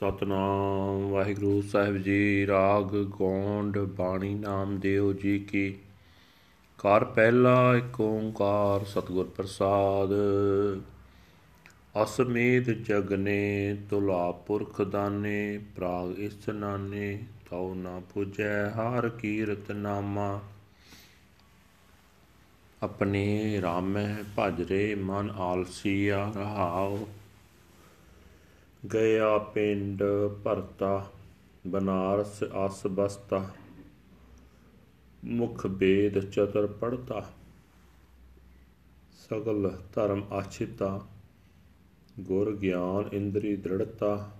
[0.00, 5.74] ਸਤਨਾਮ ਵਾਹਿਗੁਰੂ ਸਾਹਿਬ ਜੀ, ਰਾਗ ਗੋਂਡ ਬਾਣੀ ਨਾਮ ਦਿਓ ਜੀ ਕੀ।
[6.78, 10.08] ਕਰ ਪਹਿਲਾ ਏਕ ਓੰਕਾਰ ਸਤਿਗੁਰ ਪ੍ਰਸਾਦ।
[12.02, 20.40] ਅਸਮੇਤ ਜਗਨੇ ਤੁਲਾ ਪੁਰਖ ਦਾਨੇ, ਪ੍ਰਾਗ ਇਸਨਾਨੇ ਤਉ ਨਾ ਪੁਜੈ ਹਰ ਕੀਰਤ ਨਾਮਾ।
[22.82, 27.08] ਆਪਣੇ ਰਾਮੈ ਭਜਰੇ ਮਨ ਆਲਸੀਆ ਰਹਾਓ
[28.92, 30.02] ਗਿਆ ਪਿੰਡ
[30.44, 31.10] ਭਰਤਾ,
[31.66, 33.50] ਬਨਾਰਸ ਅਸ ਬਸਤਾ,
[35.24, 37.30] ਮੁਖ ਬੇਦ ਚਤਰ ਪੜਤਾ।
[39.12, 41.00] ਸਗਲ ਧਰਮ ਆਛਿਤਾ,
[42.20, 44.30] ਗੁਰ ਗਿਆਨ ਇੰਦਰੀ ਦ੍ਰਿੜਤਾ,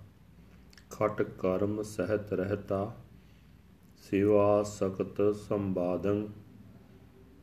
[0.90, 2.96] ਖਟ ਕਰਮ ਸਹਿਤ ਰਹਤਾ,
[4.10, 6.28] ਸਿਵਾ ਸਕਤ ਸੰਬਾਦੰ,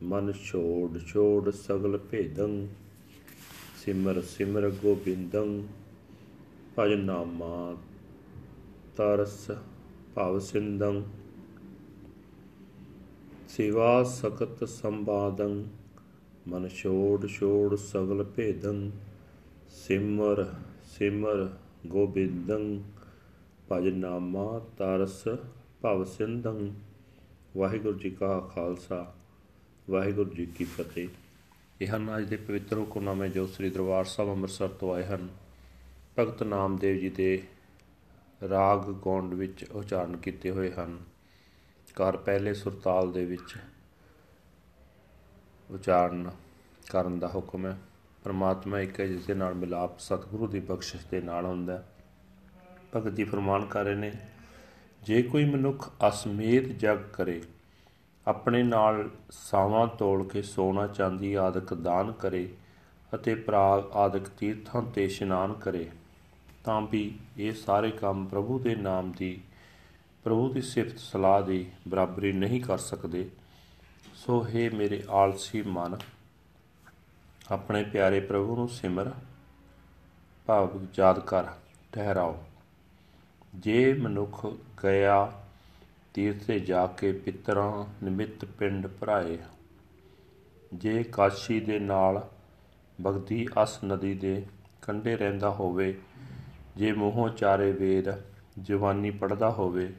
[0.02, 2.66] ਮਨ ਛੋੜ ਛੋੜ ਸਗਲ ਭੇਦੰ,
[3.76, 5.62] ਸਿਮਰ ਸਿਮਰ ਗੋਬਿੰਦੰ।
[6.78, 7.76] ਭਜ ਨਾਮਾ
[8.96, 9.50] ਤਰਸ
[10.14, 11.02] ਭਵ ਸਿੰਦੰ
[13.48, 15.64] ਸੇਵਾ ਸਕਤ ਸੰਬਾਦੰ
[16.48, 18.90] ਮਨ ਛੋੜ ਛੋੜ ਸਗਲ ਭੇਦੰ।
[19.70, 20.44] ਸਿਮਰ
[20.86, 21.48] ਸਿਮਰ
[21.86, 22.82] ਗੋਬਿੰਦੰ,
[23.72, 25.22] ਭਜ ਨਾਮਾ ਤਰਸ
[25.82, 26.72] ਭਵ ਸਿੰਦੰ
[27.56, 29.14] ਵਾਹਿਗੁਰੂ ਜੀ ਕਾ ਖਾਲਸਾ,
[29.90, 31.08] ਵਾਹਿਗੁਰੂ ਜੀ ਕੀ ਫਤਿਹ।
[31.80, 35.28] ਇਹ ਹਨ ਅੱਜ ਦੇ ਪਵਿੱਤਰ ਹੁਕਮਨਾਮੇ ਜੋ ਸ੍ਰੀ ਦਰਬਾਰ ਸਾਹਿਬ ਅੰਮ੍ਰਿਤਸਰ ਤੋਂ ਆਏ ਹਨ।
[36.18, 37.42] ਭਗਤ ਨਾਮਦੇਵ ਜੀ ਦੇ
[38.48, 40.98] ਰਾਗ ਗੌਂਡ ਵਿੱਚ ਉਚਾਰਨ ਕੀਤੇ ਹੋਏ ਹਨ।
[41.96, 43.54] ਕਰ ਪਹਿਲੇ ਸੁਰਤਾਲ ਦੇ ਵਿੱਚ
[45.70, 46.30] ਉਚਾਰਨ
[46.90, 47.78] ਕਰਨ ਦਾ ਹੁਕਮ ਹੈ।
[48.24, 51.88] ਪਰਮਾਤਮਾ ਇੱਕ ਹੈ ਜਿਸ ਦੇ ਨਾਲ ਮਿਲਾਪ ਸਤਿਗੁਰੂ ਦੀ ਬਖਸ਼ਿਸ਼ ਦੇ ਨਾਲ ਹੁੰਦਾ ਹੈ।
[52.96, 54.12] ਭਗਤ ਜੀ ਫਰਮਾਨ ਕਰ ਰਹੇ ਨੇ,
[55.02, 57.42] ਜੇ ਕੋਈ ਮਨੁੱਖ ਅਸਮੇਤ ਜਗ ਕਰੇ,
[58.26, 62.48] ਆਪਣੇ ਨਾਲ ਸਾਵਾਂ ਤੋਲ ਕੇ ਸੋਨਾ ਚਾਂਦੀ ਆਦਿਕ ਦਾਨ ਕਰੇ
[63.14, 65.90] ਅਤੇ ਪ੍ਰਾਗ ਆਦਿਕ ਤੀਰਥਾਂ ਤੇ ਇਸ਼ਨਾਨ ਕਰੇ
[66.64, 69.40] ਤਾਂ ਵੀ ਇਹ ਸਾਰੇ ਕੰਮ ਪ੍ਰਭੂ ਦੇ ਨਾਮ ਦੀ,
[70.24, 73.28] ਪ੍ਰਭੂ ਦੀ ਸਿਫਤ ਸਲਾਹ ਦੀ ਬਰਾਬਰੀ ਨਹੀਂ ਕਰ ਸਕਦੇ।
[74.14, 75.96] ਸੋ ਹੈ ਮੇਰੇ ਆਲਸੀ ਮਨ
[77.50, 79.10] ਆਪਣੇ ਪਿਆਰੇ ਪ੍ਰਭੂ ਨੂੰ ਸਿਮਰ
[80.46, 81.44] ਭਾਵ ਯਾਦ ਕਰ,
[81.92, 82.42] ਠਹਿਰਾਓ।
[83.54, 84.46] ਜੇ ਮਨੁੱਖ
[84.82, 85.32] ਗਿਆ
[86.14, 89.38] ਤੀਰਥ ਤੇ ਜਾ ਕੇ ਪਿਤਰਾਂ ਨਿਮਿਤ ਪਿੰਡ ਭਰਾਏ,
[90.74, 92.28] ਜੇ ਕਾਸ਼ੀ ਦੇ ਨਾਲ
[92.98, 94.44] ਬਗਦੀ ਅਸ ਨਦੀ ਦੇ
[94.82, 95.98] ਕੰਢੇ ਰਹਿੰਦਾ ਹੋਵੇ
[96.76, 98.08] ਜੇ ਮੂੰਹੋਂ ਚਾਰੇ ਵੇਦ
[98.58, 99.92] ਜਵਾਨੀ ਪੜਦਾ ਹੋਵੇ,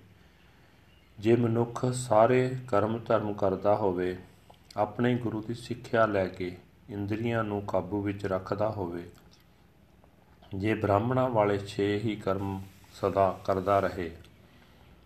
[1.20, 4.16] ਜੇ ਮਨੁੱਖ ਸਾਰੇ ਕਰਮ ਧਰਮ ਕਰਦਾ ਹੋਵੇ,
[4.78, 6.58] ਆਪਣੇ ਗੁਰੂ ਦੀ ਸਿੱਖਿਆ ਲੈ ਕੇ
[6.90, 9.04] ਇੰਦਰੀਆਂ ਨੂੰ ਕਾਬੂ ਵਿੱਚ ਰੱਖਦਾ ਹੋਵੇ,
[10.56, 12.62] ਜੇ ਬ੍ਰਾਹਮਣਾ ਵਾਲੇ 6 ਹੀ ਕਰਮ
[12.94, 14.12] ਸਦਾ ਕਰਦਾ ਰਹੇ,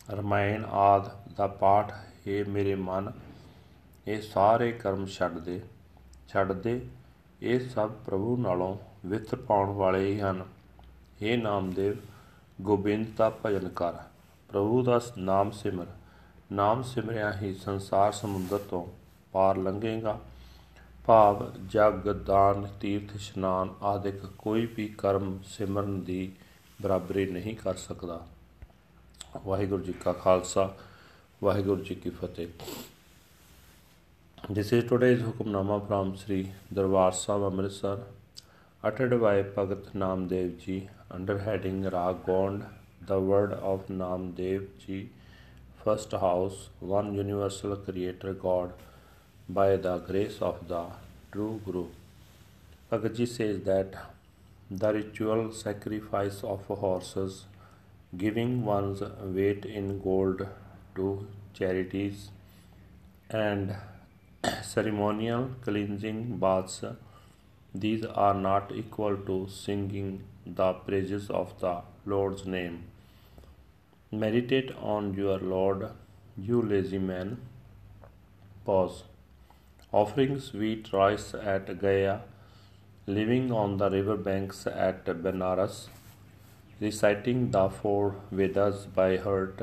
[0.09, 1.91] ਰਮਾਇਣ ਆਦ ਦਾ ਪਾਠ,
[2.27, 3.11] ਹੈ ਮੇਰੇ ਮਨ,
[4.07, 5.61] ਇਹ ਸਾਰੇ ਕਰਮ ਛੱਡ ਦੇ
[6.27, 6.81] ਛੱਡ ਦੇ,
[7.41, 10.45] ਇਹ ਸਭ ਪ੍ਰਭੂ ਨਾਲੋਂ ਵਿਥ ਪਾਉਣ ਵਾਲੇ ਹੀ ਹਨ।
[11.21, 11.97] हे ਨਾਮਦੇਵ,
[12.61, 13.93] ਗੋਬਿੰਦ ਦਾ ਭਜਨ ਕਰ।
[14.49, 15.85] ਪ੍ਰਭੂ ਦਾ ਨਾਮ ਸਿਮਰ।
[16.51, 18.85] ਨਾਮ ਸਿਮਰਿਆ ਹੀ ਸੰਸਾਰ ਸਮੁੰਦਰ ਤੋਂ
[19.31, 20.19] ਪਾਰ ਲੰਘੇਗਾ।
[21.05, 26.31] ਭਾਵ, ਜਗ, ਦਾਨ, ਤੀਰਥ, ਇਸ਼ਨਾਨ ਆਦਿਕ ਕੋਈ ਵੀ ਕਰਮ ਸਿਮਰਨ ਦੀ
[26.81, 28.27] ਬਰਾਬਰੀ ਨਹੀਂ ਕਰ ਸਕਦਾ।
[29.45, 30.75] ਵਾਹਿਗੁਰੂ ਜੀ ਕਾ ਖਾਲਸਾ,
[31.43, 32.47] ਵਾਹਿਗੁਰੂ ਜੀ ਕੀ ਫਤਿਹ।
[34.51, 36.45] This is today's Hukamnama from Sri
[36.75, 38.16] Darbar Sahib Amritsar
[38.83, 42.65] uttered by Bhagat Namdev Ji under heading Rag Gond,
[43.07, 45.09] the word of Namdev Ji,
[45.83, 48.73] first house, one universal creator God,
[49.49, 50.85] by the grace of the
[51.31, 51.87] true Guru.
[52.91, 53.95] Bhagat Ji says that
[54.69, 57.45] the ritual sacrifice of horses,
[58.15, 60.47] giving one's weight in gold
[60.95, 62.29] to charities,
[63.31, 63.75] and
[64.61, 66.83] ceremonial cleansing baths,
[67.73, 72.83] these are not equal to singing the praises of the Lord's name.
[74.11, 75.89] Meditate on your Lord,
[76.37, 77.37] you lazy man.
[78.65, 79.03] Pause.
[79.91, 82.21] Offering sweet rice at Gaya,
[83.05, 85.87] living on the river banks at Benares,
[86.79, 89.61] reciting the four Vedas by heart,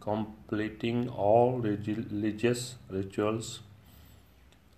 [0.00, 3.60] completing all religious rituals,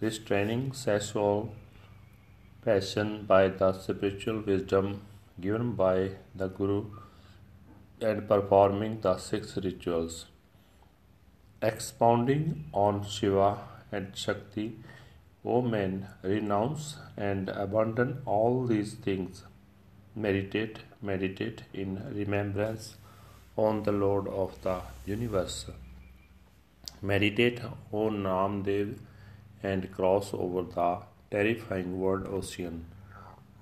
[0.01, 1.53] restraining sexual
[2.67, 4.87] passion by the spiritual wisdom
[5.41, 6.79] given by the Guru
[8.01, 10.27] and performing the six rituals.
[11.63, 13.59] Expounding on Shiva
[13.93, 14.67] and Shakti,
[15.45, 19.45] O men, renounce and abandon all these things.
[20.17, 22.97] Meditate, meditate in remembrance
[23.57, 25.67] on the Lord of the universe.
[27.01, 27.61] Meditate,
[27.93, 28.97] O Namdev,
[29.63, 32.81] and cross over the terrifying world ocean.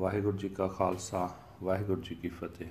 [0.00, 1.28] Waheguru ji ਕਾ ਖਾਲਸਾ
[1.62, 2.66] ਵਾਹਿਗੁਰੂ ਜੀ ਕੀ ਫਤਿਹ।